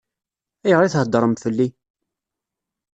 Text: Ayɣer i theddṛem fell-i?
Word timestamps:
Ayɣer 0.65 0.83
i 0.85 0.89
theddṛem 0.93 1.33
fell-i? 1.43 1.67